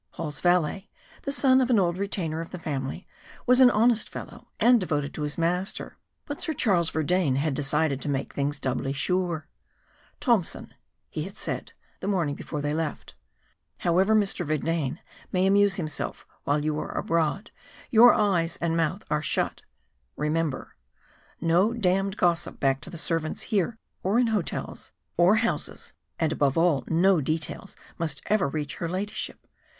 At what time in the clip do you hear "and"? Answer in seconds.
4.59-4.79, 18.55-18.75, 26.17-26.33